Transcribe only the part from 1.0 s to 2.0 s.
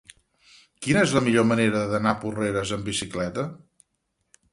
és la millor manera